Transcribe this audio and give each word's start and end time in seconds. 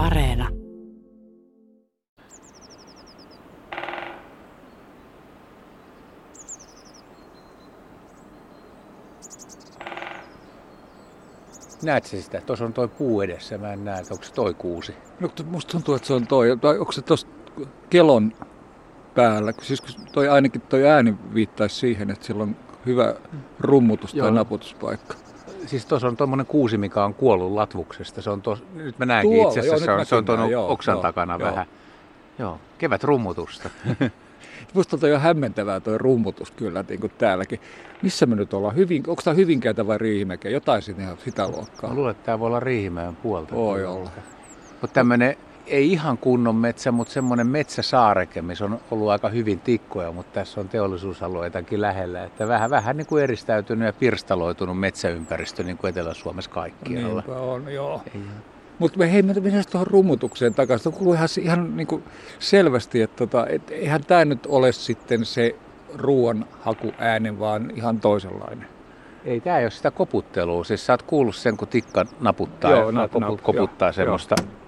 Areena. 0.00 0.48
Näet 11.82 12.04
sä 12.04 12.22
sitä? 12.22 12.40
Tuossa 12.40 12.64
on 12.64 12.72
toi 12.72 12.88
puu 12.88 13.20
edessä. 13.20 13.58
Mä 13.58 13.72
en 13.72 13.84
näe, 13.84 14.02
onko 14.10 14.24
se 14.24 14.32
toi 14.32 14.54
kuusi. 14.54 14.94
No, 15.20 15.30
musta 15.44 15.70
tuntuu, 15.72 15.94
että 15.94 16.06
se 16.08 16.14
on 16.14 16.26
toi. 16.26 16.58
Tai 16.60 16.78
onko 16.78 16.92
se 16.92 17.02
tuossa 17.02 17.26
kelon 17.90 18.32
päällä? 19.14 19.52
Siis 19.62 19.82
toi 20.12 20.28
ainakin 20.28 20.60
toi 20.60 20.88
ääni 20.88 21.14
viittaisi 21.34 21.74
siihen, 21.74 22.10
että 22.10 22.26
sillä 22.26 22.42
on 22.42 22.56
hyvä 22.86 23.14
rummutus 23.58 24.14
tai 24.14 24.32
naputuspaikka. 24.32 25.14
Siis 25.66 25.86
tuossa 25.86 26.08
on 26.08 26.16
tuommoinen 26.16 26.46
kuusi, 26.46 26.78
mikä 26.78 27.04
on 27.04 27.14
kuollut 27.14 27.52
latvuksesta. 27.52 28.22
Se 28.22 28.30
on 28.30 28.42
tos, 28.42 28.64
nyt 28.74 28.98
mä 28.98 29.06
näenkin 29.06 29.36
Tuolla, 29.36 29.48
itse 29.48 29.60
asiassa, 29.60 29.90
joo, 29.90 29.96
se 29.96 30.00
on, 30.00 30.06
se 30.06 30.16
on 30.16 30.24
tuon 30.24 30.54
oksan 30.68 30.94
joo, 30.94 31.02
takana 31.02 31.36
joo. 31.40 31.50
vähän. 31.50 31.66
Joo, 32.38 32.58
kevät 32.78 33.04
rummutusta. 33.04 33.70
Musta 34.74 34.96
on 35.02 35.10
jo 35.10 35.18
hämmentävää 35.18 35.80
tuo 35.80 35.98
rummutus 35.98 36.50
kyllä 36.50 36.84
niin 36.88 37.00
kuin 37.00 37.12
täälläkin. 37.18 37.60
Missä 38.02 38.26
me 38.26 38.36
nyt 38.36 38.54
ollaan? 38.54 38.76
Hyvin, 38.76 39.02
onko 39.06 39.22
tämä 39.22 39.34
Hyvinkäitä 39.34 39.86
vai 39.86 39.98
Riihimäkeä? 39.98 40.50
Jotain 40.50 40.82
sitä, 40.82 41.02
sitä 41.24 41.48
luokkaa. 41.48 41.90
Mä 41.90 41.96
luulen, 41.96 42.10
että 42.10 42.26
tämä 42.26 42.38
voi 42.38 42.46
olla 42.46 42.60
Riihimäen 42.60 43.16
puolta. 43.16 43.54
Voi 43.54 43.84
olla. 43.84 44.10
Mutta 44.80 44.94
tämmöinen 44.94 45.36
ei 45.66 45.92
ihan 45.92 46.18
kunnon 46.18 46.56
metsä, 46.56 46.92
mutta 46.92 47.12
semmoinen 47.12 47.46
metsäsaareke, 47.46 48.42
missä 48.42 48.64
on 48.64 48.80
ollut 48.90 49.10
aika 49.10 49.28
hyvin 49.28 49.60
tikkoja, 49.60 50.12
mutta 50.12 50.32
tässä 50.34 50.60
on 50.60 50.68
teollisuusalueitakin 50.68 51.80
lähellä. 51.80 52.24
Että 52.24 52.48
vähän, 52.48 52.70
vähän 52.70 52.96
niin 52.96 53.06
kuin 53.06 53.22
eristäytynyt 53.22 53.86
ja 53.86 53.92
pirstaloitunut 53.92 54.80
metsäympäristö 54.80 55.62
niin 55.62 55.76
kuin 55.76 55.88
Etelä-Suomessa 55.88 56.50
kaikkialla. 56.50 57.22
Niinpä 57.26 57.40
on, 57.40 57.72
joo. 57.72 58.02
Mutta 58.78 58.98
me 58.98 59.12
hei, 59.12 59.22
mennään 59.22 59.64
tuohon 59.70 59.86
rummutukseen 59.86 60.54
takaisin. 60.54 60.84
Tuo 60.84 60.92
kuuluu 60.92 61.14
ihan, 61.14 61.28
ihan 61.40 61.76
niin 61.76 61.86
kuin 61.86 62.04
selvästi, 62.38 63.02
että 63.02 63.16
tota, 63.16 63.46
et 63.46 63.70
eihän 63.70 64.04
tämä 64.04 64.24
nyt 64.24 64.46
ole 64.46 64.72
sitten 64.72 65.24
se 65.24 65.56
ruoan 65.94 66.46
hakuääni, 66.60 67.38
vaan 67.38 67.72
ihan 67.76 68.00
toisenlainen. 68.00 68.66
Ei 69.24 69.40
tämä 69.40 69.58
ei 69.58 69.64
ole 69.64 69.70
sitä 69.70 69.90
koputtelua. 69.90 70.64
Siis 70.64 70.86
sä 70.86 70.92
oot 70.92 71.02
kuullut 71.02 71.36
sen, 71.36 71.56
kun 71.56 71.68
tikka 71.68 72.04
naputtaa, 72.20 72.70
joo, 72.70 72.90
nap, 72.90 73.12
nap, 73.14 73.40
koputtaa 73.42 73.88
joo, 73.88 73.92
semmoista 73.92 74.34
joo. 74.38 74.59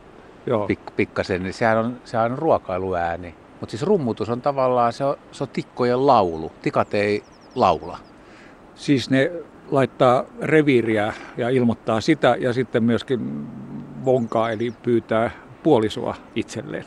Pik, 0.66 0.80
pikkasen, 0.96 1.42
niin 1.42 1.54
sehän 1.54 1.78
on, 1.78 1.96
sehän 2.04 2.32
on 2.32 2.38
ruokailuääni. 2.38 3.34
Mutta 3.60 3.70
siis 3.70 3.82
rummutus 3.82 4.30
on 4.30 4.42
tavallaan, 4.42 4.92
se 4.92 5.04
on, 5.04 5.16
se 5.32 5.44
on 5.44 5.48
tikkojen 5.52 6.06
laulu. 6.06 6.52
Tikat 6.62 6.94
ei 6.94 7.22
laula. 7.54 7.98
Siis 8.74 9.10
ne 9.10 9.32
laittaa 9.70 10.24
reviiriä 10.40 11.12
ja 11.36 11.48
ilmoittaa 11.48 12.00
sitä 12.00 12.36
ja 12.38 12.52
sitten 12.52 12.84
myöskin 12.84 13.46
vonkaa 14.04 14.50
eli 14.50 14.74
pyytää 14.82 15.30
puolisoa 15.62 16.14
itselleen. 16.34 16.84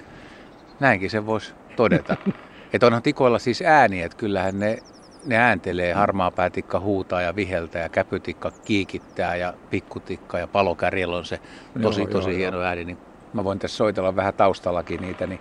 Näinkin 0.79 1.09
se 1.09 1.25
voisi 1.25 1.53
todeta. 1.75 2.17
että 2.73 2.87
onhan 2.87 3.01
tikoilla 3.01 3.39
siis 3.39 3.61
ääni, 3.61 4.01
että 4.01 4.17
kyllähän 4.17 4.59
ne, 4.59 4.77
ne 5.25 5.37
ääntelee, 5.37 5.93
harmaa 5.93 6.31
päätikka 6.31 6.79
huutaa 6.79 7.21
ja 7.21 7.35
viheltää 7.35 7.81
ja 7.81 7.89
käpytikka 7.89 8.51
kiikittää 8.51 9.35
ja 9.35 9.53
pikkutikka 9.69 10.39
ja 10.39 10.47
palokärjellä 10.47 11.17
on 11.17 11.25
se 11.25 11.39
tosi 11.81 12.01
joo, 12.01 12.09
tosi 12.09 12.29
joo, 12.29 12.37
hieno 12.37 12.57
joo. 12.57 12.65
ääni. 12.65 12.85
Niin 12.85 12.97
mä 13.35 13.43
voin 13.43 13.59
tässä 13.59 13.77
soitella 13.77 14.15
vähän 14.15 14.33
taustallakin 14.33 15.01
niitä, 15.01 15.27
niin 15.27 15.39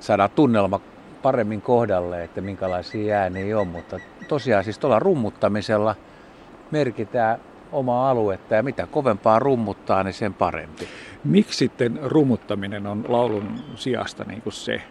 saadaan 0.00 0.30
tunnelma 0.30 0.80
paremmin 1.22 1.62
kohdalle, 1.62 2.24
että 2.24 2.40
minkälaisia 2.40 3.16
ääniä 3.16 3.58
on. 3.58 3.68
Mutta 3.68 4.00
tosiaan 4.28 4.64
siis 4.64 4.78
tuolla 4.78 4.98
rummuttamisella 4.98 5.94
merkitään 6.70 7.38
omaa 7.72 8.10
aluetta 8.10 8.54
ja 8.54 8.62
mitä 8.62 8.86
kovempaa 8.86 9.38
rummuttaa, 9.38 10.02
niin 10.02 10.14
sen 10.14 10.34
parempi. 10.34 10.88
Miksi 11.24 11.58
sitten 11.58 11.98
rummuttaminen 12.02 12.86
on 12.86 13.04
laulun 13.08 13.58
sijasta 13.74 14.24
niin 14.24 14.42
kuin 14.42 14.52
se? 14.52 14.82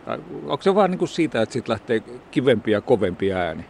Onko 0.45 0.61
se 0.61 0.75
vaan 0.75 0.91
niin 0.91 0.99
kuin 0.99 1.09
siitä, 1.09 1.41
että 1.41 1.53
sitten 1.53 1.71
lähtee 1.71 2.03
kivempi 2.31 2.71
ja 2.71 2.81
kovempi 2.81 3.33
ääni? 3.33 3.65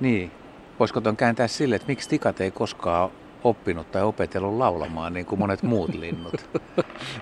Niin. 0.00 0.30
Voisiko 0.78 1.00
tuon 1.00 1.16
kääntää 1.16 1.46
sille, 1.48 1.74
että 1.74 1.88
miksi 1.88 2.08
tikat 2.08 2.40
ei 2.40 2.50
koskaan 2.50 3.10
oppinut 3.44 3.92
tai 3.92 4.02
opetellut 4.02 4.58
laulamaan 4.58 5.12
niin 5.12 5.26
kuin 5.26 5.38
monet 5.38 5.62
muut 5.62 5.94
linnut. 5.94 6.34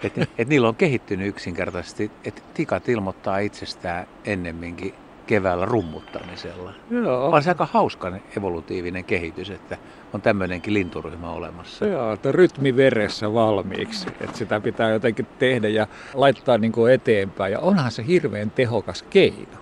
Et, 0.02 0.12
et 0.38 0.48
niillä 0.48 0.68
on 0.68 0.74
kehittynyt 0.74 1.28
yksinkertaisesti, 1.28 2.10
että 2.24 2.42
tikat 2.54 2.88
ilmoittaa 2.88 3.38
itsestään 3.38 4.06
ennemminkin 4.24 4.94
keväällä 5.26 5.64
rummuttamisella. 5.64 6.72
Joo. 6.90 7.30
On 7.30 7.42
se 7.42 7.50
aika 7.50 7.68
hauska 7.72 8.12
evolutiivinen 8.36 9.04
kehitys, 9.04 9.50
että 9.50 9.78
on 10.12 10.22
tämmöinenkin 10.22 10.74
linturyhmä 10.74 11.30
olemassa. 11.30 11.86
Joo, 11.86 12.12
että 12.12 12.32
rytmi 12.32 12.76
veressä 12.76 13.32
valmiiksi, 13.34 14.08
että 14.20 14.38
sitä 14.38 14.60
pitää 14.60 14.90
jotenkin 14.90 15.26
tehdä 15.38 15.68
ja 15.68 15.86
laittaa 16.14 16.58
niin 16.58 16.72
kuin 16.72 16.92
eteenpäin. 16.92 17.52
Ja 17.52 17.60
onhan 17.60 17.90
se 17.90 18.06
hirveän 18.06 18.50
tehokas 18.50 19.02
keino. 19.02 19.58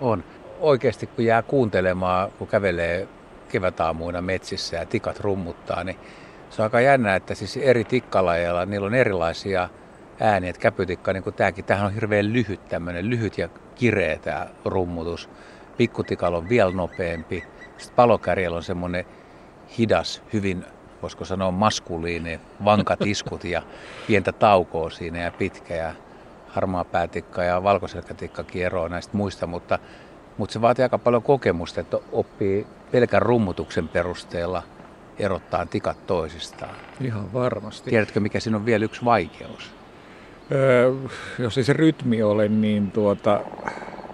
On. 0.00 0.24
Oikeasti 0.60 1.06
kun 1.06 1.24
jää 1.24 1.42
kuuntelemaan, 1.42 2.30
kun 2.38 2.48
kävelee 2.48 3.08
kevätaamuina 3.50 4.22
metsissä 4.22 4.76
ja 4.76 4.86
tikat 4.86 5.20
rummuttaa, 5.20 5.84
niin 5.84 5.96
se 6.50 6.62
on 6.62 6.66
aika 6.66 6.80
jännä, 6.80 7.16
että 7.16 7.34
siis 7.34 7.56
eri 7.56 7.84
tikkalajeilla 7.84 8.66
niillä 8.66 8.86
on 8.86 8.94
erilaisia 8.94 9.68
ääniä. 10.20 10.50
Että 10.50 10.62
käpytikka, 10.62 11.12
niin 11.12 11.22
kuin 11.22 11.34
tämäkin, 11.34 11.64
tämähän 11.64 11.86
on 11.86 11.94
hirveän 11.94 12.32
lyhyt 12.32 12.68
tämmöinen, 12.68 13.10
lyhyt 13.10 13.38
ja 13.38 13.48
kireä 13.74 14.18
tämä 14.18 14.46
rummutus. 14.64 15.28
Pikkutikalla 15.76 16.38
on 16.38 16.48
vielä 16.48 16.70
nopeampi. 16.70 17.44
Sitten 17.76 17.96
palokärjellä 17.96 18.56
on 18.56 18.62
semmoinen 18.62 19.04
hidas, 19.78 20.22
hyvin, 20.32 20.64
voisiko 21.02 21.24
sanoa 21.24 21.50
maskuliini, 21.50 22.40
vankat 22.64 23.06
iskut 23.06 23.44
ja 23.44 23.62
pientä 24.06 24.32
taukoa 24.32 24.90
siinä 24.90 25.18
ja 25.18 25.30
pitkä 25.30 25.74
ja 25.74 25.94
harmaa 26.48 26.84
päätikka 26.84 27.44
ja 27.44 27.62
valkoselkätikka 27.62 28.44
eroaa 28.54 28.88
näistä 28.88 29.16
muista, 29.16 29.46
mutta, 29.46 29.78
mutta 30.40 30.52
se 30.52 30.60
vaatii 30.60 30.82
aika 30.82 30.98
paljon 30.98 31.22
kokemusta, 31.22 31.80
että 31.80 31.98
oppii 32.12 32.66
pelkän 32.90 33.22
rummutuksen 33.22 33.88
perusteella 33.88 34.62
erottaa 35.18 35.66
tikat 35.66 36.06
toisistaan. 36.06 36.74
Ihan 37.00 37.32
varmasti. 37.32 37.90
Tiedätkö, 37.90 38.20
mikä 38.20 38.40
siinä 38.40 38.56
on 38.56 38.64
vielä 38.64 38.84
yksi 38.84 39.04
vaikeus? 39.04 39.70
Öö, 40.52 40.92
jos 41.38 41.58
ei 41.58 41.64
se 41.64 41.72
rytmi 41.72 42.22
ole, 42.22 42.48
niin 42.48 42.90
tuota, 42.90 43.40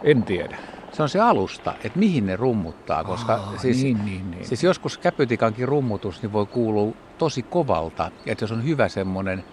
en 0.03 0.22
tiedä. 0.22 0.59
Se 0.92 1.03
on 1.03 1.09
se 1.09 1.20
alusta, 1.20 1.75
että 1.84 1.98
mihin 1.98 2.26
ne 2.26 2.37
rummuttaa, 2.37 3.04
koska 3.04 3.34
Aa, 3.34 3.58
siis, 3.58 3.82
niin, 3.82 4.04
niin, 4.04 4.31
niin. 4.31 4.44
siis 4.44 4.64
joskus 4.64 4.98
käpytikankin 4.98 5.69
rummutus 5.69 6.22
niin 6.22 6.32
voi 6.32 6.47
kuulua 6.47 6.94
tosi 7.19 7.43
kovalta. 7.43 8.10
Että 8.26 8.44
jos 8.44 8.53
on 8.53 8.64
hyvä 8.64 8.88
semmoinen 8.88 9.44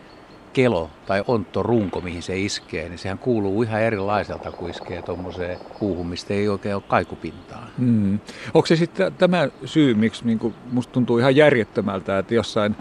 kelo 0.54 0.90
tai 1.06 1.24
ontto 1.28 1.64
runko, 1.64 2.02
mihin 2.02 2.24
se 2.24 2.40
iskee, 2.40 2.90
niin 2.90 3.00
sehän 3.00 3.18
kuuluu 3.18 3.64
ihan 3.64 3.82
erilaiselta 3.82 4.52
kuin 4.52 4.72
iskee 4.72 5.02
tuommoiseen 5.02 5.58
puuhun, 5.80 6.08
mistä 6.08 6.34
ei 6.34 6.50
oikein 6.50 6.76
ole 6.76 6.84
kaikupintaa. 6.88 7.68
Mm. 7.78 8.20
Onko 8.54 8.66
se 8.66 8.76
sitten 8.76 9.14
tämä 9.14 9.48
syy, 9.66 9.94
miksi 9.94 10.26
niin 10.26 10.40
kuin, 10.40 10.54
musta 10.72 10.94
tuntuu 10.94 11.18
ihan 11.18 11.36
järjettömältä, 11.36 12.20
että 12.20 12.34
jossain 12.34 12.76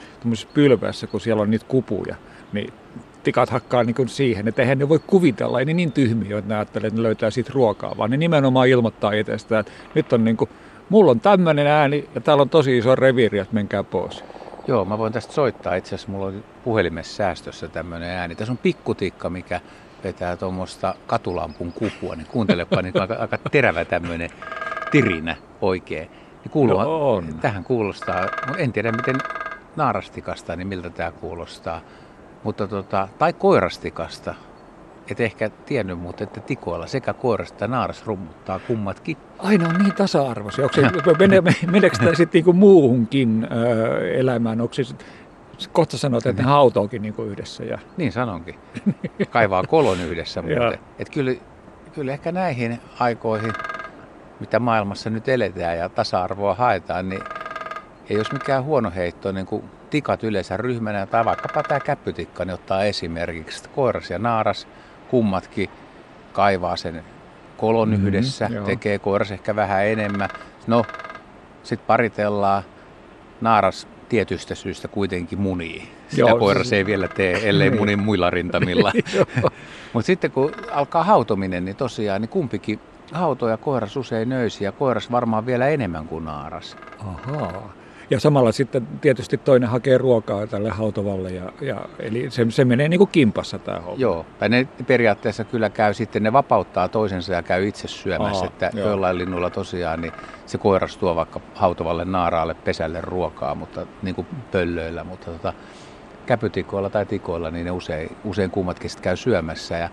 pylvässä, 0.55 1.07
kun 1.07 1.21
siellä 1.21 1.43
on 1.43 1.51
niitä 1.51 1.67
kupuja, 1.69 2.17
niin 2.53 2.73
tikat 3.23 3.51
hakkaa 3.51 3.85
niin 3.85 4.09
siihen, 4.09 4.49
että 4.49 4.63
eihän 4.63 4.79
ne 4.79 4.89
voi 4.89 5.01
kuvitella, 5.07 5.59
ei 5.59 5.65
ne 5.65 5.73
niin 5.73 5.93
tyhmiä, 5.93 6.39
että 6.39 6.49
ne 6.49 6.55
ajattelee, 6.55 6.89
että 6.89 6.99
ne 6.99 7.03
löytää 7.03 7.31
siitä 7.31 7.51
ruokaa, 7.55 7.95
vaan 7.99 8.11
ne 8.11 8.17
nimenomaan 8.17 8.69
ilmoittaa 8.69 9.13
itsestään, 9.13 9.61
että 9.61 9.73
nyt 9.95 10.13
on 10.13 10.25
niin 10.25 10.37
kuin, 10.37 10.51
mulla 10.89 11.11
on 11.11 11.21
tämmöinen 11.21 11.67
ääni 11.67 12.09
ja 12.15 12.21
täällä 12.21 12.41
on 12.41 12.49
tosi 12.49 12.79
iso 12.79 12.97
reviiri, 12.97 13.39
että 13.39 13.55
menkää 13.55 13.85
pois. 13.85 14.25
Joo, 14.67 14.85
mä 14.85 14.99
voin 14.99 15.13
tästä 15.13 15.33
soittaa. 15.33 15.75
Itse 15.75 15.95
asiassa 15.95 16.13
mulla 16.13 16.27
on 16.27 16.45
puhelimessa 16.65 17.17
säästössä 17.17 17.69
tämmöinen 17.69 18.11
ääni. 18.11 18.35
Tässä 18.35 18.53
on 18.53 18.59
pikkutikka, 18.59 19.31
mikä 19.31 19.61
vetää 20.05 20.37
tuommoista 20.37 20.95
katulampun 21.07 21.73
kupua, 21.73 22.17
niin 22.17 22.27
kuuntelepa 22.27 22.83
niin 22.83 23.01
aika, 23.01 23.15
aika 23.15 23.39
terävä 23.51 23.85
tämmöinen 23.85 24.31
tirinä 24.91 25.37
oikein. 25.61 26.11
Niin 26.45 26.51
kuuluu, 26.51 26.79
no 26.79 27.15
on. 27.15 27.35
Tähän 27.41 27.65
kuulostaa, 27.65 28.29
en 28.57 28.73
tiedä 28.73 28.93
miten 28.93 29.17
naarastikasta, 29.77 30.57
niin 30.57 30.69
miltä 30.69 30.91
tämä 30.91 31.13
kuulostaa. 31.13 31.81
Mutta 32.43 32.69
tota, 32.69 33.09
tai 33.19 33.33
koirastikasta. 33.33 34.35
Et 35.11 35.21
ehkä 35.21 35.51
tiennyt, 35.51 35.99
mutta 35.99 36.25
että 36.25 36.41
tikoilla 36.41 36.87
sekä 36.87 37.13
koiras 37.13 37.51
että 37.51 37.69
naaras 37.69 38.07
rummuttaa 38.07 38.59
kummatkin. 38.59 39.17
Aina 39.39 39.69
on 39.69 39.75
niin 39.75 39.95
tasa-arvoisia. 39.95 40.65
Onko 40.65 40.75
se, 40.75 40.83
mene, 41.19 41.41
meneekö 41.73 41.97
tämä 41.99 42.15
sitten 42.15 42.39
niinku 42.39 42.53
muuhunkin 42.53 43.49
ö, 43.53 44.13
elämään? 44.15 44.61
Onko 44.61 44.75
se 44.75 44.83
kohta 45.69 45.99
sanot, 45.99 46.27
että 46.27 46.43
ne 46.43 46.49
hautookin 46.49 47.03
niinku 47.03 47.23
yhdessä. 47.23 47.65
Ja... 47.65 47.79
Niin 47.97 48.13
sanonkin. 48.13 48.55
Kaivaa 49.31 49.63
kolon 49.63 50.01
yhdessä 50.01 50.43
muuten. 50.43 50.79
Et 50.99 51.11
kyllä, 51.11 51.33
kyllä 51.95 52.13
ehkä 52.13 52.33
näihin 52.33 52.81
aikoihin, 53.01 53.53
mitä 54.41 54.59
maailmassa 54.59 55.11
nyt 55.11 55.29
eletään 55.29 55.79
ja 55.79 55.89
tasa-arvoa 55.89 56.55
haetaan, 56.55 57.09
niin 57.09 57.23
ei 58.11 58.17
olisi 58.17 58.33
mikään 58.33 58.65
huono 58.65 58.93
heitto 58.97 59.33
niin 59.33 59.47
kuin 59.47 59.65
tikat 59.91 60.25
yleensä 60.25 60.57
ryhmänä 60.57 61.07
tai 61.07 61.25
vaikkapa 61.25 61.63
tämä 61.63 61.81
käppytikka, 61.81 62.45
niin 62.45 62.55
ottaa 62.55 62.85
esimerkiksi 62.85 63.69
koiras 63.69 64.11
ja 64.11 64.19
naaras, 64.19 64.69
kummatkin 65.09 65.71
kaivaa 66.33 66.77
sen 66.77 67.05
kolon 67.57 67.89
mm-hmm, 67.89 68.07
yhdessä, 68.07 68.49
joo. 68.53 68.65
tekee 68.65 68.99
koiras 68.99 69.31
ehkä 69.31 69.57
vähän 69.57 69.87
enemmän. 69.87 70.29
No, 70.67 70.85
sitten 71.63 71.87
paritellaan, 71.87 72.63
naaras 73.41 73.89
tietystä 74.13 74.55
syystä 74.55 74.89
kuitenkin 74.89 75.41
munii. 75.41 75.89
Sitä 76.09 76.21
Joo, 76.21 76.39
koira 76.39 76.65
se 76.65 76.77
ei 76.77 76.87
vielä 76.87 77.09
tee, 77.09 77.49
ellei 77.49 77.71
niin. 77.71 77.81
munin 77.81 78.03
muilla 78.03 78.31
rintamilla. 78.31 78.93
Mutta 79.93 80.07
sitten 80.07 80.31
kun 80.31 80.53
alkaa 80.71 81.05
hautominen, 81.05 81.65
niin 81.65 81.77
tosiaan 81.77 82.21
niin 82.21 82.29
kumpikin 82.29 82.81
hauto 83.13 83.49
ja 83.49 83.57
koiras 83.57 83.97
usein 83.97 84.29
nöysi 84.29 84.65
ja 84.65 84.73
koiras 84.73 85.11
varmaan 85.11 85.47
vielä 85.47 85.69
enemmän 85.69 86.07
kuin 86.07 86.25
naaras. 86.25 86.77
Ahaa. 86.99 87.73
Ja 88.13 88.21
samalla 88.21 88.53
sitten 88.53 88.87
tietysti 89.01 89.39
toinen 89.39 89.69
hakee 89.69 89.99
ruokaa 89.99 90.47
tälle 90.47 90.71
hautovalle, 90.71 91.31
ja, 91.31 91.53
ja, 91.61 91.77
eli 91.99 92.31
se, 92.31 92.47
se 92.49 92.65
menee 92.65 92.89
niin 92.89 92.99
kuin 92.99 93.11
kimpassa 93.13 93.59
tämä 93.59 93.81
homma. 93.81 94.01
Joo, 94.01 94.27
tai 94.39 94.49
ne 94.49 94.69
periaatteessa 94.87 95.45
kyllä 95.45 95.71
käy 95.71 95.95
sitten, 95.95 96.23
ne 96.23 96.33
vapauttaa 96.33 96.89
toisensa 96.89 97.33
ja 97.33 97.43
käy 97.43 97.69
itse 97.69 97.89
syömässä, 97.89 98.45
Aha, 98.45 98.47
että 98.47 98.71
joo. 98.75 98.89
joillain 98.89 99.19
linnuilla 99.19 99.51
tosiaan 99.51 100.01
niin 100.01 100.13
se 100.47 100.59
koiras 100.59 100.97
tuo 100.97 101.17
vaikka 101.17 101.41
hautovalle 101.55 102.05
naaraalle 102.05 102.55
pesälle 102.55 103.01
ruokaa, 103.01 103.55
mutta 103.55 103.87
niin 104.03 104.15
kuin 104.15 104.27
pöllöillä, 104.51 105.05
mutta 105.05 105.31
tota, 105.31 105.53
käpytikoilla 106.27 106.91
tai 106.91 107.07
tikoilla, 107.07 107.51
niin 107.51 107.65
ne 107.65 107.71
usein, 107.71 108.17
usein 108.25 108.51
kummatkin 108.51 108.91
sitten 108.91 109.05
käy 109.05 109.17
syömässä, 109.17 109.77
ja 109.77 109.89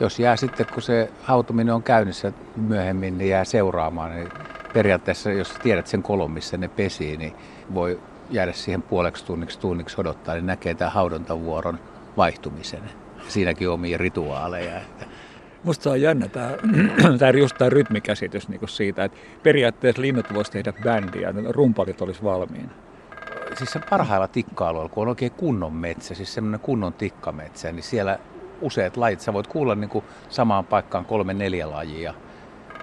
jos 0.00 0.18
jää 0.18 0.36
sitten, 0.36 0.66
kun 0.74 0.82
se 0.82 1.10
hautuminen 1.22 1.74
on 1.74 1.82
käynnissä 1.82 2.32
myöhemmin, 2.56 3.18
niin 3.18 3.30
jää 3.30 3.44
seuraamaan, 3.44 4.14
niin 4.14 4.28
periaatteessa, 4.72 5.30
jos 5.30 5.54
tiedät 5.62 5.86
sen 5.86 6.02
kolon, 6.02 6.30
missä 6.30 6.56
ne 6.56 6.68
pesii, 6.68 7.16
niin 7.16 7.32
voi 7.74 8.00
jäädä 8.30 8.52
siihen 8.52 8.82
puoleksi 8.82 9.24
tunniksi, 9.24 9.58
tunniksi 9.58 10.00
odottaa, 10.00 10.34
niin 10.34 10.46
näkee 10.46 10.74
tämän 10.74 10.92
haudontavuoron 10.92 11.78
vaihtumisen. 12.16 12.82
Siinäkin 13.28 13.68
on 13.68 13.74
omia 13.74 13.98
rituaaleja. 13.98 14.76
Että. 14.76 15.06
Musta 15.64 15.90
on 15.90 16.00
jännä 16.00 16.28
tämä, 16.28 16.50
tämä 17.18 17.30
just 17.30 17.56
tämä 17.58 17.68
rytmikäsitys 17.68 18.48
niin 18.48 18.68
siitä, 18.68 19.04
että 19.04 19.18
periaatteessa 19.42 20.02
linnut 20.02 20.34
voisi 20.34 20.52
tehdä 20.52 20.72
bändiä, 20.84 21.34
rumpalit 21.48 22.02
olisi 22.02 22.22
valmiina. 22.22 22.70
Siis 23.58 23.70
se 23.70 23.80
parhailla 23.90 24.28
tikka 24.28 24.88
kun 24.90 25.02
on 25.02 25.08
oikein 25.08 25.32
kunnon 25.32 25.72
metsä, 25.72 26.14
siis 26.14 26.34
semmoinen 26.34 26.60
kunnon 26.60 26.92
tikkametsä, 26.92 27.72
niin 27.72 27.82
siellä 27.82 28.18
useat 28.60 28.96
lajit, 28.96 29.20
sä 29.20 29.32
voit 29.32 29.46
kuulla 29.46 29.74
niin 29.74 29.90
kuin 29.90 30.04
samaan 30.28 30.64
paikkaan 30.64 31.04
kolme 31.04 31.34
neljä 31.34 31.70
lajia– 31.70 32.14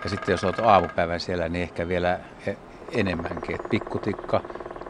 ja 0.04 0.10
sitten 0.10 0.34
jos 0.34 0.44
olet 0.44 0.60
aamupäivän 0.60 1.20
siellä, 1.20 1.50
niin 1.50 1.64
ehkä 1.64 1.88
vielä 1.88 2.20
e- 2.48 2.56
enemmänkin. 2.92 3.56
Et 3.56 3.70
pikkutikka, 3.70 4.42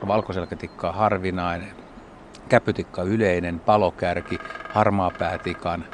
valkoselkätikka 0.07 0.87
on 0.89 0.95
harvinainen, 0.95 1.75
käpytikka 2.49 3.03
yleinen, 3.03 3.59
palokärki, 3.59 4.41
harmaapäätikan 4.69 5.85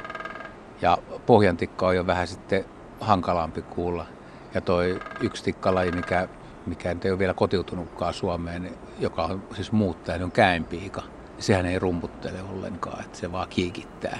ja 0.82 0.98
pohjantikka 1.26 1.86
on 1.86 1.96
jo 1.96 2.06
vähän 2.06 2.26
sitten 2.26 2.64
hankalampi 3.00 3.62
kuulla. 3.62 4.06
Ja 4.54 4.60
toi 4.60 5.02
yksi 5.20 5.44
tikkalaji, 5.44 5.92
mikä, 5.92 6.28
mikä 6.66 6.96
ei 7.04 7.10
ole 7.10 7.18
vielä 7.18 7.34
kotiutunutkaan 7.34 8.14
Suomeen, 8.14 8.78
joka 8.98 9.24
on 9.24 9.46
siis 9.54 9.72
muuttaja, 9.72 10.18
niin 10.18 10.24
on 10.24 10.32
käenpiika. 10.32 11.02
Sehän 11.38 11.66
ei 11.66 11.78
rumputtele 11.78 12.42
ollenkaan, 12.42 13.04
että 13.04 13.18
se 13.18 13.32
vaan 13.32 13.48
kiikittää. 13.50 14.18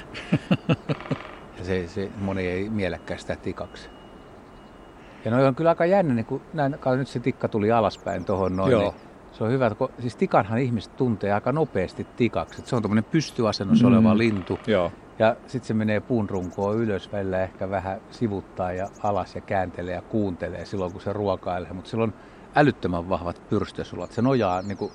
ja 1.59 1.65
se, 1.65 1.89
se, 1.89 2.11
moni 2.17 2.47
ei 2.47 2.71
mielekään 2.71 3.21
sitä 3.21 3.37
tikaksi. 3.37 3.91
Ja 5.25 5.31
noi 5.31 5.47
on 5.47 5.55
kyllä 5.55 5.71
aika 5.71 5.87
jännä, 5.87 6.15
niin 6.15 6.27
kun 6.27 6.41
näin, 6.53 6.77
nyt 6.97 7.09
se 7.09 7.21
tikka 7.21 7.49
tuli 7.49 7.73
alaspäin 7.73 8.25
tuohon 8.25 8.57
noin, 8.57 8.73
Joo. 8.73 8.83
niin 8.83 8.95
se 9.33 9.45
on 9.45 9.51
hyvä, 9.51 9.71
kun 9.71 9.89
siis 9.99 10.17
tikanhan 10.17 10.59
ihmiset 10.59 10.97
tuntee 10.97 11.33
aika 11.33 11.53
nopeasti 11.53 12.07
tikaksi. 12.17 12.61
Et 12.61 12.67
se 12.67 12.77
on 12.77 12.83
tämmöinen 12.83 13.05
pystyasennossa 13.05 13.87
mm. 13.87 13.95
oleva 13.95 14.19
lintu. 14.19 14.59
Joo. 14.67 14.93
Ja 15.19 15.37
sitten 15.47 15.67
se 15.67 15.75
menee 15.75 16.01
puun 16.01 16.31
runkoon 16.31 16.77
ylös, 16.77 17.13
välillä 17.13 17.43
ehkä 17.43 17.71
vähän 17.71 18.01
sivuttaa 18.11 18.73
ja 18.73 18.89
alas 19.03 19.35
ja 19.35 19.41
kääntelee 19.41 19.95
ja 19.95 20.03
kuuntelee 20.03 20.65
silloin, 20.65 20.93
kun 20.93 21.01
se 21.01 21.13
ruokailee. 21.13 21.73
Mutta 21.73 21.91
sillä 21.91 22.05
on 22.05 22.15
älyttömän 22.55 23.09
vahvat 23.09 23.43
pyrstösulat. 23.51 24.13
Se 24.13 24.23
nojaa, 24.23 24.63
niin 24.63 24.77
kuin, 24.77 24.93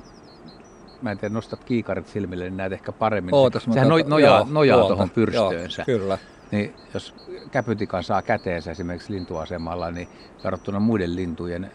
mä 1.01 1.11
en 1.11 1.17
tiedä, 1.17 1.33
nostat 1.33 1.63
kiikarit 1.63 2.07
silmille, 2.07 2.43
niin 2.43 2.57
näet 2.57 2.73
ehkä 2.73 2.91
paremmin. 2.91 3.35
Ootas, 3.35 3.63
Sehän 3.71 3.89
nojaa, 3.89 4.09
nojaa, 4.09 4.47
nojaa 4.49 4.87
tuohon 4.87 5.09
pyrstöönsä. 5.09 5.83
Joo, 5.87 5.99
kyllä. 5.99 6.17
Niin 6.51 6.73
jos 6.93 7.15
käpytikan 7.51 8.03
saa 8.03 8.21
käteensä 8.21 8.71
esimerkiksi 8.71 9.13
lintuasemalla, 9.13 9.91
niin 9.91 10.07
verrattuna 10.43 10.79
muiden 10.79 11.15
lintujen 11.15 11.71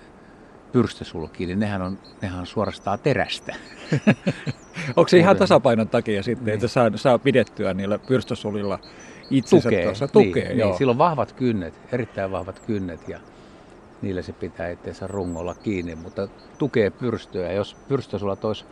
pyrstösulkiin, 0.73 1.49
niin 1.49 1.59
nehän 1.59 1.83
on, 1.83 1.99
nehän 2.23 2.41
on 2.41 2.47
suorastaan 2.47 2.99
terästä. 2.99 3.55
Onko 4.97 5.09
se 5.09 5.19
ihan 5.19 5.37
tasapainon 5.37 5.89
takia 5.89 6.23
sitten, 6.23 6.45
niin. 6.45 6.55
että 6.55 6.69
saa, 6.69 6.91
saa 6.97 7.19
pidettyä 7.19 7.75
niillä 7.75 7.99
pyrstösulilla 7.99 8.79
itsensä 9.31 9.69
tukee, 9.69 9.85
tuossa? 9.85 10.09
Tukee, 10.09 10.49
niin, 10.49 10.59
joo. 10.59 10.69
Niin, 10.69 10.79
sillä 10.79 10.91
on 10.91 10.99
vahvat 10.99 11.33
kynnet, 11.33 11.75
erittäin 11.93 12.31
vahvat 12.31 12.59
kynnet 12.59 13.09
ja 13.09 13.21
niillä 14.03 14.23
se 14.23 14.33
pitää 14.33 14.69
itseensä 14.69 15.07
rungolla 15.07 15.55
kiinni, 15.55 15.95
mutta 15.95 16.29
tukee 16.59 16.91
pyrstöä. 16.91 17.53
Jos 17.53 17.77
pyrstösulat 17.89 18.45
olisi 18.45 18.65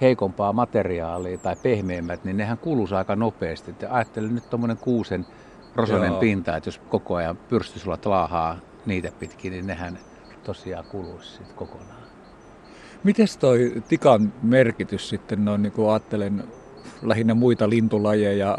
heikompaa 0.00 0.52
materiaalia 0.52 1.38
tai 1.38 1.56
pehmeämmät, 1.62 2.24
niin 2.24 2.36
nehän 2.36 2.58
kuluisi 2.58 2.94
aika 2.94 3.16
nopeasti. 3.16 3.74
Ajattelen 3.90 4.34
nyt 4.34 4.50
tuommoinen 4.50 4.76
kuusen 4.76 5.26
rosonen 5.74 6.10
Joo. 6.10 6.20
pinta, 6.20 6.56
että 6.56 6.68
jos 6.68 6.80
koko 6.88 7.14
ajan 7.14 7.36
pyrstysulat 7.36 8.06
laahaa 8.06 8.56
niitä 8.86 9.12
pitkin, 9.18 9.52
niin 9.52 9.66
nehän 9.66 9.98
tosiaan 10.44 10.84
kuluisi 10.84 11.30
sitten 11.30 11.56
kokonaan. 11.56 12.00
Mites 13.04 13.36
toi 13.36 13.82
tikan 13.88 14.32
merkitys 14.42 15.08
sitten 15.08 15.44
noin, 15.44 15.62
niin 15.62 15.72
kuin 15.72 15.90
ajattelen 15.90 16.44
lähinnä 17.02 17.34
muita 17.34 17.70
lintulajeja, 17.70 18.58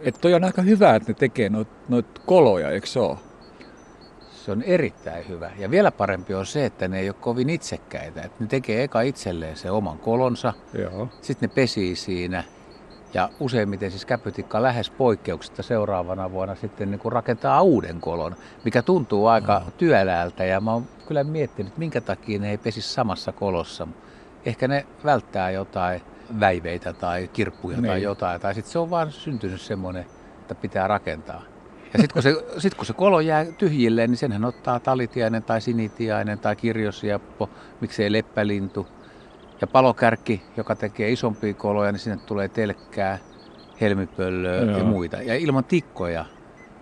että 0.00 0.20
toi 0.20 0.34
on 0.34 0.44
aika 0.44 0.62
hyvä, 0.62 0.94
että 0.94 1.10
ne 1.10 1.14
tekee 1.18 1.48
noita 1.48 1.72
noit 1.88 2.06
koloja, 2.26 2.70
eikö 2.70 2.86
se 2.86 3.00
ole? 3.00 3.18
Se 4.44 4.52
on 4.52 4.62
erittäin 4.62 5.28
hyvä. 5.28 5.50
Ja 5.58 5.70
vielä 5.70 5.90
parempi 5.90 6.34
on 6.34 6.46
se, 6.46 6.64
että 6.64 6.88
ne 6.88 7.00
ei 7.00 7.08
ole 7.08 7.16
kovin 7.20 7.50
itsekkäitä. 7.50 8.22
Että 8.22 8.36
ne 8.40 8.46
tekee 8.46 8.82
eka 8.82 9.00
itselleen 9.00 9.56
se 9.56 9.70
oman 9.70 9.98
kolonsa, 9.98 10.52
Joo. 10.78 11.08
sitten 11.20 11.48
ne 11.48 11.54
pesii 11.54 11.96
siinä. 11.96 12.44
Ja 13.14 13.28
useimmiten 13.40 13.90
siis 13.90 14.04
käpytikka 14.04 14.62
lähes 14.62 14.90
poikkeuksetta 14.90 15.62
seuraavana 15.62 16.30
vuonna 16.30 16.54
sitten 16.54 16.90
niin 16.90 16.98
kuin 16.98 17.12
rakentaa 17.12 17.62
uuden 17.62 18.00
kolon, 18.00 18.36
mikä 18.64 18.82
tuntuu 18.82 19.26
aika 19.26 19.62
no. 19.64 19.70
työläältä. 19.78 20.44
Ja 20.44 20.60
mä 20.60 20.72
oon 20.72 20.86
kyllä 21.08 21.24
miettinyt, 21.24 21.78
minkä 21.78 22.00
takia 22.00 22.38
ne 22.38 22.50
ei 22.50 22.58
pesi 22.58 22.82
samassa 22.82 23.32
kolossa. 23.32 23.88
Ehkä 24.46 24.68
ne 24.68 24.86
välttää 25.04 25.50
jotain 25.50 26.02
väiveitä 26.40 26.92
tai 26.92 27.28
kirppuja 27.32 27.76
niin. 27.76 27.86
tai 27.86 28.02
jotain. 28.02 28.40
Tai 28.40 28.54
sitten 28.54 28.72
se 28.72 28.78
on 28.78 28.90
vaan 28.90 29.12
syntynyt 29.12 29.60
semmoinen, 29.60 30.06
että 30.40 30.54
pitää 30.54 30.88
rakentaa. 30.88 31.51
Ja 31.92 31.98
sitten 31.98 32.12
kun, 32.12 32.22
se, 32.22 32.34
sit 32.58 32.74
kun 32.74 32.86
se 32.86 32.92
kolo 32.92 33.20
jää 33.20 33.44
tyhjilleen, 33.44 34.10
niin 34.10 34.18
senhän 34.18 34.44
ottaa 34.44 34.80
talitiainen 34.80 35.42
tai 35.42 35.60
sinitiainen 35.60 36.38
tai 36.38 36.56
kirjosiappo, 36.56 37.50
miksei 37.80 38.12
leppälintu. 38.12 38.86
Ja 39.60 39.66
palokärkki, 39.66 40.42
joka 40.56 40.76
tekee 40.76 41.10
isompia 41.10 41.54
koloja, 41.54 41.92
niin 41.92 42.00
sinne 42.00 42.18
tulee 42.26 42.48
telkkää, 42.48 43.18
helmipöllöä 43.80 44.62
Joo. 44.62 44.78
ja 44.78 44.84
muita. 44.84 45.16
Ja 45.16 45.34
ilman 45.34 45.64
tikkoja, 45.64 46.24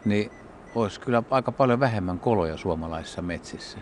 niin 0.05 0.31
olisi 0.75 1.01
kyllä 1.01 1.23
aika 1.31 1.53
paljon 1.53 1.81
vähemmän 1.81 2.19
koloja 2.19 2.57
suomalaisissa 2.57 3.23
metsissä. 3.23 3.79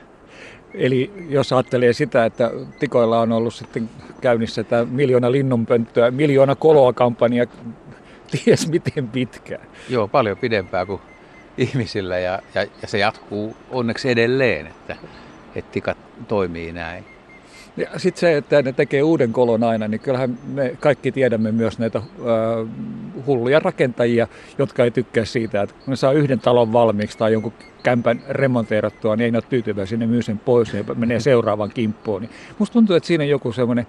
Eli 0.75 1.27
jos 1.29 1.53
ajattelee 1.53 1.93
sitä, 1.93 2.25
että 2.25 2.51
tikoilla 2.79 3.21
on 3.21 3.33
ollut 3.33 3.55
sitten 3.55 3.91
käynnissä 4.21 4.65
tämä 4.65 4.85
miljoona 4.85 5.33
linnunpönttöä, 5.33 6.11
miljoona 6.11 6.55
koloa 6.55 6.93
kampanja, 6.93 7.47
ties 8.31 8.69
miten 8.69 9.09
pitkään. 9.09 9.67
Joo, 9.89 10.09
paljon 10.09 10.37
pidempää 10.37 10.87
kuin 10.87 11.01
ihmisillä 11.59 12.19
ja, 12.19 12.43
ja, 12.55 12.63
ja 12.83 12.89
se 12.89 12.99
jatkuu 12.99 13.57
onneksi 13.71 14.11
edelleen, 14.11 14.67
että, 14.67 14.97
että 15.55 15.73
tikat 15.73 15.99
toimii 16.29 16.73
näin. 16.73 17.05
Ja 17.77 17.87
sitten 17.97 18.21
se, 18.21 18.37
että 18.37 18.63
ne 18.63 18.73
tekee 18.73 19.03
uuden 19.03 19.33
kolon 19.33 19.65
aina, 19.65 19.89
niin 19.89 20.01
kyllähän 20.01 20.39
me 20.47 20.77
kaikki 20.81 21.13
tiedämme 21.13 21.53
myös 21.53 21.79
näitä 21.79 21.99
äh, 21.99 22.05
hulluja 23.27 23.61
rakentajia, 23.61 24.29
jotka 24.59 24.85
ei 24.85 24.91
tykkää 24.91 25.25
siitä, 25.25 25.63
että 25.63 25.75
kun 25.75 25.93
ne 25.93 25.97
saa 25.97 26.13
yhden 26.13 26.41
talon 26.41 26.73
valmiiksi 26.73 27.19
tai 27.19 27.33
jonkun 27.33 27.53
kämpän 27.83 28.23
remonteerattua, 28.29 29.17
niin 29.17 29.25
ei 29.25 29.31
ne 29.31 29.39
ole 29.39 29.45
tyytyväisiä, 29.49 29.99
ne 29.99 30.07
myy 30.07 30.23
sen 30.23 30.39
pois 30.39 30.75
ja 30.75 30.85
menee 30.95 31.21
seuraavan 31.21 31.71
kimppuun. 31.71 32.23
Niin 32.23 32.31
musta 32.59 32.73
tuntuu, 32.73 32.97
että 32.97 33.07
siinä 33.07 33.25
on 33.25 33.29
joku 33.29 33.53
semmoinen 33.53 33.87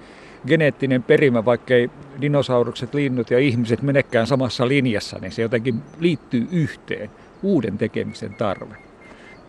geneettinen 0.47 1.03
perimä, 1.03 1.45
vaikkei 1.45 1.89
dinosaurukset, 2.21 2.93
linnut 2.93 3.31
ja 3.31 3.39
ihmiset 3.39 3.81
menekään 3.81 4.27
samassa 4.27 4.67
linjassa, 4.67 5.17
niin 5.21 5.31
se 5.31 5.41
jotenkin 5.41 5.81
liittyy 5.99 6.47
yhteen 6.51 7.09
uuden 7.43 7.77
tekemisen 7.77 8.33
tarve. 8.33 8.75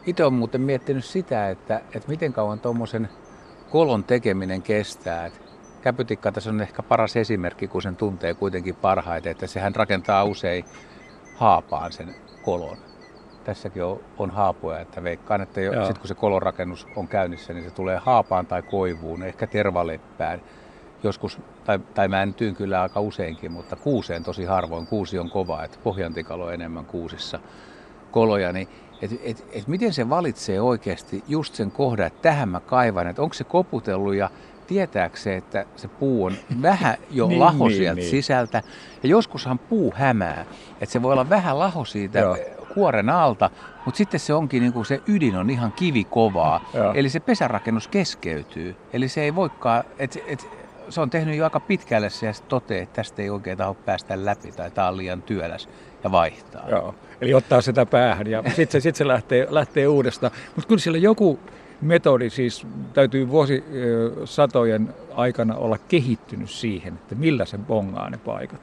Itse 0.06 0.24
olen 0.24 0.34
muuten 0.34 0.60
miettinyt 0.60 1.04
sitä, 1.04 1.50
että, 1.50 1.80
että 1.94 2.08
miten 2.08 2.32
kauan 2.32 2.60
tuommoisen 2.60 3.08
kolon 3.70 4.04
tekeminen 4.04 4.62
kestää. 4.62 5.30
Käpytikka 5.82 6.32
tässä 6.32 6.50
on 6.50 6.60
ehkä 6.60 6.82
paras 6.82 7.16
esimerkki, 7.16 7.68
kun 7.68 7.82
sen 7.82 7.96
tuntee 7.96 8.34
kuitenkin 8.34 8.76
parhaiten, 8.76 9.30
että 9.32 9.46
sehän 9.46 9.74
rakentaa 9.74 10.24
usein 10.24 10.64
haapaan 11.36 11.92
sen 11.92 12.14
kolon. 12.42 12.76
Tässäkin 13.44 13.84
on, 13.84 14.00
on 14.18 14.30
haapoja, 14.30 14.80
että 14.80 15.02
veikkaan, 15.02 15.40
että 15.40 15.60
sitten 15.60 16.00
kun 16.00 16.08
se 16.08 16.14
kolonrakennus 16.14 16.86
on 16.96 17.08
käynnissä, 17.08 17.52
niin 17.52 17.64
se 17.64 17.70
tulee 17.70 17.96
haapaan 17.96 18.46
tai 18.46 18.62
koivuun, 18.62 19.22
ehkä 19.22 19.46
tervaleppään. 19.46 20.40
Joskus, 21.02 21.38
tai, 21.64 21.78
tai 21.78 22.08
mäntyyn 22.08 22.56
kyllä 22.56 22.82
aika 22.82 23.00
useinkin, 23.00 23.52
mutta 23.52 23.76
kuuseen 23.76 24.22
tosi 24.22 24.44
harvoin. 24.44 24.86
Kuusi 24.86 25.18
on 25.18 25.30
kova, 25.30 25.64
että 25.64 25.78
pohjantikalo 25.84 26.44
on 26.44 26.54
enemmän 26.54 26.86
kuusissa 26.86 27.40
koloja, 28.10 28.52
niin 28.52 28.68
et, 29.02 29.10
et, 29.22 29.44
et 29.52 29.68
miten 29.68 29.92
se 29.92 30.08
valitsee 30.08 30.60
oikeasti 30.60 31.24
just 31.28 31.54
sen 31.54 31.70
kohdan, 31.70 32.06
että 32.06 32.22
tähän 32.22 32.48
mä 32.48 32.60
kaivan, 32.60 33.06
että 33.06 33.22
onko 33.22 33.34
se 33.34 33.44
koputellut 33.44 34.14
ja 34.14 34.30
tietääkö 34.66 35.16
se, 35.16 35.36
että 35.36 35.64
se 35.76 35.88
puu 35.88 36.24
on 36.24 36.32
vähän 36.62 36.96
jo 37.10 37.26
Niin, 37.28 37.40
laho 37.40 37.68
niin, 37.68 37.76
sieltä 37.76 38.00
niin. 38.00 38.10
sisältä. 38.10 38.62
Ja 39.02 39.08
joskushan 39.08 39.58
puu 39.58 39.94
hämää, 39.96 40.44
että 40.80 40.92
se 40.92 41.02
voi 41.02 41.12
olla 41.12 41.28
vähän 41.28 41.58
laho 41.58 41.84
siitä 41.84 42.18
Joo. 42.18 42.36
kuoren 42.74 43.10
alta, 43.10 43.50
mutta 43.84 43.98
sitten 43.98 44.20
se 44.20 44.34
onkin 44.34 44.62
niin 44.62 44.72
kuin 44.72 44.86
se 44.86 45.00
ydin 45.06 45.36
on 45.36 45.50
ihan 45.50 45.72
kivikovaa. 45.72 46.64
Joo. 46.74 46.92
Eli 46.92 47.08
se 47.08 47.20
pesärakennus 47.20 47.88
keskeytyy. 47.88 48.76
Eli 48.92 49.08
se 49.08 49.22
ei 49.22 49.34
voikaan, 49.34 49.84
et, 49.98 50.18
et, 50.26 50.48
se 50.90 51.00
on 51.00 51.10
tehnyt 51.10 51.36
jo 51.36 51.44
aika 51.44 51.60
pitkälle 51.60 52.10
se 52.10 52.26
ja 52.26 52.32
toteaa, 52.48 52.82
että 52.82 52.94
tästä 52.94 53.22
ei 53.22 53.30
oikein 53.30 53.58
taho 53.58 53.74
päästä 53.74 54.24
läpi 54.24 54.52
tai 54.52 54.70
tämä 54.70 54.88
on 54.88 54.96
liian 54.96 55.22
työläs 55.22 55.68
ja 56.04 56.12
vaihtaa. 56.12 56.68
Joo. 56.68 56.94
Eli 57.20 57.34
ottaa 57.34 57.60
sitä 57.60 57.86
päähän 57.86 58.26
ja 58.26 58.42
sitten 58.46 58.68
se, 58.68 58.80
sit 58.80 58.96
se 58.96 59.08
lähtee, 59.08 59.46
lähtee 59.50 59.88
uudestaan. 59.88 60.32
Mutta 60.56 60.68
kyllä 60.68 60.80
siellä 60.80 60.98
joku 60.98 61.40
metodi 61.80 62.30
siis 62.30 62.66
täytyy 62.92 63.28
vuosisatojen 63.28 64.94
aikana 65.14 65.54
olla 65.54 65.78
kehittynyt 65.78 66.50
siihen, 66.50 66.94
että 66.94 67.14
millä 67.14 67.44
se 67.44 67.58
bongaa 67.58 68.10
ne 68.10 68.18
paikat. 68.18 68.60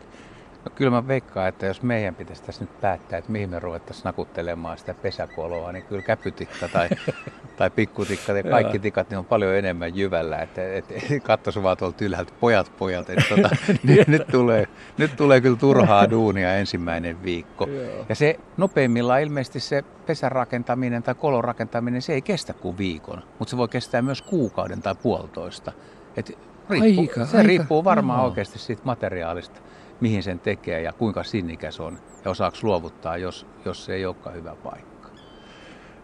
No, 0.68 0.72
kyllä 0.76 0.92
mä 0.92 1.08
veikkaan, 1.08 1.48
että 1.48 1.66
jos 1.66 1.82
meidän 1.82 2.16
pitäisi 2.16 2.44
tässä 2.44 2.64
nyt 2.64 2.82
päättää, 2.82 3.20
että 3.20 3.32
mihin 3.32 3.50
me 3.50 3.60
ruvettaisiin 3.60 4.04
nakuttelemaan 4.04 4.78
sitä 4.78 4.94
pesäkoloa, 4.94 5.72
niin 5.72 5.84
kyllä 5.84 6.02
käpytikka 6.02 6.68
tai, 6.68 6.90
tai 7.58 7.70
pikkutikka 7.70 8.34
tai 8.34 8.44
kaikki 8.44 8.80
tikat 8.80 9.10
niin 9.10 9.18
on 9.18 9.26
paljon 9.26 9.56
enemmän 9.56 9.96
jyvällä. 9.96 10.42
Että 10.42 10.74
et, 10.74 10.86
et, 10.92 11.24
katsoisi 11.24 11.64
vaan 11.64 11.78
tuolta 11.78 12.06
ylhäältä, 12.06 12.34
pojat, 12.40 12.72
pojat, 12.78 13.10
että 13.10 13.26
tota, 13.30 13.50
nyt, 13.84 14.08
nyt, 14.08 14.28
tulee, 14.32 14.68
nyt 14.98 15.16
tulee 15.16 15.42
kyllä 15.42 15.58
turhaa 15.58 16.10
duunia 16.10 16.56
ensimmäinen 16.56 17.24
viikko. 17.24 17.68
Ja 18.10 18.16
se 18.16 18.40
nopeimmillaan 18.58 19.22
ilmeisesti 19.22 19.60
se 19.60 19.84
pesän 20.06 20.32
rakentaminen 20.32 21.04
tai 21.04 21.16
kolon 21.16 21.44
rakentaminen, 21.44 22.02
se 22.02 22.14
ei 22.14 22.22
kestä 22.22 22.54
kuin 22.54 22.78
viikon, 22.78 23.24
mutta 23.40 23.50
se 23.50 23.58
voi 23.58 23.68
kestää 23.68 24.02
myös 24.02 24.22
kuukauden 24.22 24.82
tai 24.82 24.96
puolitoista. 24.96 25.72
Et 26.18 26.38
riippuu, 26.70 27.04
Aika, 27.04 27.26
se 27.26 27.38
aika, 27.38 27.48
riippuu 27.48 27.84
varmaan 27.84 28.20
joo. 28.20 28.28
oikeasti 28.28 28.60
siitä 28.60 28.82
materiaalista, 28.86 29.60
mihin 30.02 30.24
sen 30.24 30.40
tekee 30.40 30.82
ja 30.82 30.94
kuinka 30.94 31.24
sinnikäs 31.24 31.80
on 31.80 31.98
ja 32.26 32.32
osaako 32.32 32.58
luovuttaa, 32.64 33.18
jos, 33.18 33.46
jos 33.66 33.86
se 33.86 33.94
ei 33.94 34.06
olekaan 34.06 34.36
hyvä 34.36 34.56
paikka. 34.64 35.10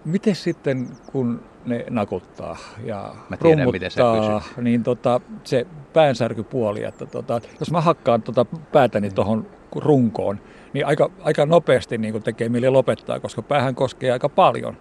Miten 0.05 0.35
sitten, 0.35 0.87
kun 1.11 1.43
ne 1.65 1.85
nakuttaa 1.89 2.57
ja 2.83 3.15
Mä 3.29 3.37
tiedän, 3.37 3.71
miten 3.71 3.91
sä 3.91 4.01
rummuttaa, 4.01 4.41
niin 4.61 4.83
tota, 4.83 5.21
se 5.43 5.67
päänsärkypuoli, 5.93 6.83
että 6.83 7.05
tota, 7.05 7.41
jos 7.59 7.71
mä 7.71 7.81
hakkaan 7.81 8.21
tota 8.21 8.45
päätäni 8.45 9.07
Niin. 9.07 9.15
tuohon 9.15 9.47
runkoon, 9.75 10.39
niin 10.73 10.85
aika, 10.85 11.09
aika 11.23 11.45
nopeasti 11.45 11.97
niin 11.97 12.23
tekee 12.23 12.49
mieli 12.49 12.69
lopettaa, 12.69 13.19
koska 13.19 13.41
päähän 13.41 13.75
koskee 13.75 14.11
aika 14.11 14.29
paljon. 14.29 14.77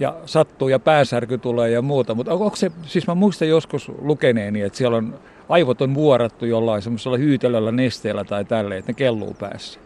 Ja 0.00 0.16
sattuu 0.26 0.68
ja 0.68 0.78
päänsärky 0.78 1.38
tulee 1.38 1.70
ja 1.70 1.82
muuta, 1.82 2.14
mutta 2.14 2.32
onko 2.32 2.56
se, 2.56 2.70
siis 2.82 3.06
mä 3.06 3.14
muistan 3.14 3.48
joskus 3.48 3.92
lukeneeni, 3.98 4.62
että 4.62 4.76
siellä 4.78 4.96
on 4.96 5.20
aivot 5.48 5.82
on 5.82 5.94
vuorattu 5.94 6.46
jollain 6.46 6.82
semmoisella 6.82 7.16
hyytelöllä 7.16 7.72
nesteellä 7.72 8.24
tai 8.24 8.44
tälleen, 8.44 8.78
että 8.78 8.92
ne 8.92 8.96
kelluu 8.96 9.34
päässä. 9.34 9.80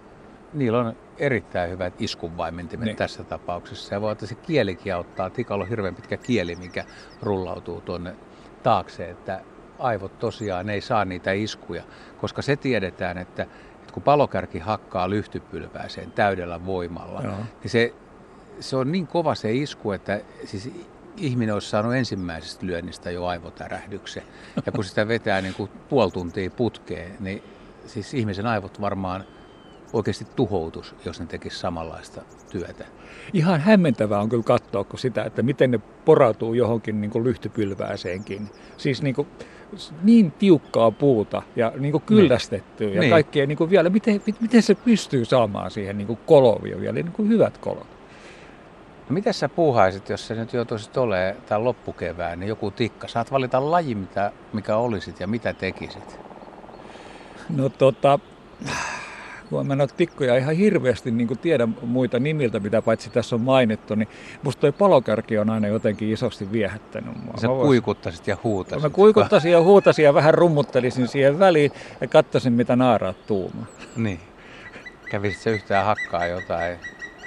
Niillä 0.53 0.79
on 0.79 0.97
erittäin 1.19 1.71
hyvät 1.71 2.03
iskunvaimentimet 2.03 2.85
Niin. 2.85 2.97
tässä 2.97 3.25
tapauksessa. 3.25 3.95
Ja 3.95 4.01
voi 4.01 4.13
että 4.13 4.27
se 4.27 4.35
kielikin 4.35 4.95
auttaa. 4.95 5.31
Tikalla 5.31 5.65
on 5.65 5.71
hirveän 5.71 5.95
pitkä 5.95 6.17
kieli, 6.17 6.57
mikä 6.57 6.85
rullautuu 7.23 7.81
tuonne 7.81 8.15
taakse, 8.63 9.11
että 9.11 9.41
aivot 9.79 10.19
tosiaan 10.19 10.71
ei 10.71 10.81
saa 10.81 11.05
niitä 11.05 11.33
iskuja. 11.33 11.83
Koska 12.21 12.43
se 12.43 12.57
tiedetään, 12.57 13.19
että, 13.19 13.43
että 13.81 13.93
kun 13.95 14.03
palokärki 14.03 14.59
hakkaa 14.59 15.11
lyhtypylvääseen 15.11 16.11
täydellä 16.13 16.67
voimalla, 16.67 17.23
Joo. 17.23 17.35
niin 17.63 17.71
se, 17.71 17.95
se 18.61 18.77
on 18.77 18.93
niin 18.93 19.07
kova 19.07 19.35
se 19.35 19.53
isku, 19.53 19.93
että 19.93 20.21
siis 20.45 20.71
ihminen 21.17 21.55
olisi 21.55 21.71
saanut 21.71 21.95
ensimmäisestä 21.95 22.67
lyönnistä 22.67 23.11
jo 23.11 23.27
aivotärähdyksen. 23.27 24.23
Ja 24.67 24.73
kun 24.73 24.85
sitä 24.85 25.09
vetää 25.09 25.41
niin 25.41 25.55
kuin 25.55 25.71
puoli 25.89 26.11
tuntia 26.11 26.51
putkeen, 26.51 27.17
niin 27.21 27.43
siis 27.87 28.15
ihmisen 28.15 28.47
aivot 28.47 28.81
varmaan 28.81 29.25
oikeasti 29.93 30.27
tuhoutus, 30.37 30.95
jos 31.05 31.21
ne 31.21 31.27
tekisi 31.27 31.59
samanlaista 31.59 32.23
työtä. 32.51 32.85
Ihan 33.33 33.61
hämmentävää 33.61 34.21
on 34.21 34.29
kyllä 34.29 34.43
katsoa 34.43 34.85
kun 34.85 34.99
sitä, 34.99 35.25
että 35.25 35.43
miten 35.43 35.71
ne 35.71 35.79
porautuu 36.05 36.55
johonkin 36.55 37.01
niin 37.01 37.11
kuin 37.11 37.25
lyhtypylvääseenkin. 37.25 38.51
Siis 38.77 39.03
niin, 39.03 39.15
kuin, 39.15 39.29
niin 40.03 40.33
tiukkaa 40.33 40.91
puuta 40.91 41.43
ja 41.57 41.73
niin 41.79 41.93
kuin 41.93 42.03
kyllästettyä 42.03 42.89
ja 42.89 43.01
Niin. 43.01 43.11
kaikkea 43.11 43.47
niin 43.47 43.59
kuin 43.59 43.71
vielä. 43.71 43.91
Miten, 43.91 44.23
mit- 44.27 44.41
miten 44.41 44.63
se 44.63 44.75
pystyy 44.75 45.25
saamaan 45.25 45.71
siihen 45.71 45.99
niin 45.99 46.07
kuin 46.07 46.19
vielä 46.81 46.93
niin 46.93 47.13
kuin 47.13 47.29
hyvät 47.29 47.59
kolot? 47.59 47.94
No 49.09 49.15
mitä 49.15 49.33
sä 49.33 49.49
puuhaisit, 49.49 50.09
jos 50.09 50.27
sä 50.27 50.35
nyt 50.35 50.53
joutuisit 50.53 50.97
olemaan 50.97 51.35
tämän 51.47 51.65
loppukevään, 51.65 52.41
niin 52.41 52.49
joku 52.49 52.71
tikka? 52.71 53.09
Saat 53.09 53.33
valita 53.33 53.71
laji, 53.71 53.95
mitä, 53.95 54.33
mikä 54.53 54.77
olisit 54.77 55.21
ja 55.21 55.27
mitä 55.27 55.53
tekisit. 55.53 56.19
No 57.57 57.69
tota, 57.69 58.19
kun 59.51 59.67
mä 59.67 59.73
ole 59.73 59.89
tikkoja 59.97 60.37
ihan 60.37 60.55
hirveästi 60.55 61.11
niin 61.11 61.39
tiedä 61.39 61.69
muita 61.83 62.19
nimiltä, 62.19 62.61
mitä 62.61 62.83
paitsi 62.83 63.11
tässä 63.11 63.37
on 63.37 63.41
mainittu, 63.41 63.95
niin 63.95 64.09
musta 64.43 64.61
toi 64.61 64.73
palokärki 64.73 65.39
on 65.39 65.51
aina 65.51 65.69
jotenkin 65.69 66.13
isosti 66.13 66.53
viehättänyt 66.53 67.25
mua. 67.25 67.35
Sä 67.37 67.49
Mä 67.49 67.55
vois- 67.55 67.67
kuikuttaisit 67.67 68.27
ja 68.27 68.37
huutasit. 68.45 68.83
Mä 68.83 68.91
kuikuttasin 68.91 69.53
ja 69.53 69.63
huutasin 69.63 70.05
ja 70.05 70.15
vähän 70.15 70.35
rummuttelisin 70.35 71.09
siihen 71.09 71.39
väliin 71.39 71.73
ja 72.01 72.09
katsoisin, 72.09 72.53
mitä 72.53 72.77
naaraat 72.77 73.27
tuumaa. 73.27 73.67
Niin. 73.97 74.21
Kävisit 75.11 75.41
sä 75.41 75.51
yhtään 75.51 75.87
hakkaa 75.87 76.27
jotain 76.27 76.79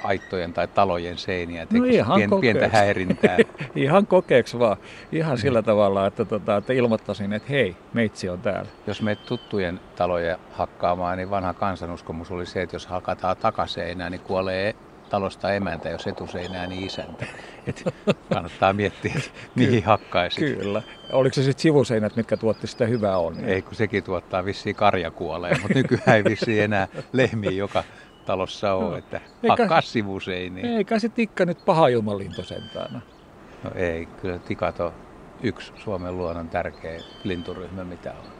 aittojen 0.04 0.54
tai 0.54 0.68
talojen 0.68 1.18
seiniä, 1.18 1.68
No 1.74 1.84
ihan 1.84 2.16
pien, 2.16 2.30
pientä 2.42 2.60
kokeeksi. 2.60 2.77
häirintää. 2.77 3.38
Ihan 3.75 4.08
kokeeksi 4.08 4.60
vaan. 4.60 4.77
Ihan 5.12 5.38
sillä 5.38 5.62
tavalla, 5.62 6.08
että, 6.08 6.25
tota, 6.25 6.58
että 6.58 6.74
ilmoittaisin, 6.74 7.34
että 7.34 7.50
hei, 7.50 7.75
meitsi 7.94 8.30
on 8.30 8.39
täällä. 8.42 8.70
Jos 8.88 9.01
meet 9.01 9.25
tuttujen 9.25 9.80
taloja 9.96 10.38
hakkaamaan, 10.51 11.18
niin 11.18 11.30
vanha 11.30 11.54
kansanuskomus 11.54 12.32
oli 12.32 12.46
se, 12.46 12.62
että 12.62 12.75
jos 12.75 12.88
hakataan 12.88 13.38
takaseinää, 13.38 14.10
niin 14.10 14.22
kuolee 14.22 14.75
talosta 15.10 15.54
emäntä, 15.54 15.89
jos 15.89 16.08
etuseinää, 16.08 16.68
niin 16.68 16.86
isäntä. 16.86 17.25
Et 17.68 17.84
kannattaa 18.34 18.74
miettiä, 18.74 19.13
että 19.18 19.30
mihin 19.56 19.84
hakkaisit. 19.84 20.58
Kyllä. 20.58 20.82
Oliko 21.12 21.34
se 21.34 21.44
sitten 21.44 21.62
sivuseinät, 21.62 22.16
mitkä 22.16 22.38
tuotti 22.38 22.68
sitä 22.68 22.86
hyvää 22.86 23.18
onnea? 23.18 23.48
Ei, 23.48 23.62
kun 23.62 23.75
sekin 23.75 24.04
tuottaa 24.04 24.46
vissiin 24.46 24.75
karjakuoleen, 24.75 25.62
mutta 25.62 25.77
nykyään 25.77 26.18
ei 26.18 26.24
vissiin 26.24 26.63
enää 26.63 26.88
lehmiä 27.13 27.51
joka 27.51 27.84
talossa 28.27 28.74
ole, 28.74 28.98
että 28.98 29.22
Eikä- 29.43 29.55
hakkaa 29.63 29.81
sivuseiniin. 29.81 30.65
Eikä 30.65 31.00
se 31.00 31.10
tikka 31.10 31.46
nyt 31.46 31.57
paha 31.65 31.88
ilmalinto 31.88 32.43
sentään. 32.43 33.01
No 33.63 33.72
ei, 33.75 34.07
kyllä 34.15 34.39
tikat 34.39 34.79
on 34.79 34.91
yksi 35.43 35.72
Suomen 35.75 36.17
luonnon 36.17 36.50
tärkeä 36.50 37.03
linturyhmä, 37.24 37.86
mitä 37.86 38.13
on. 38.19 38.37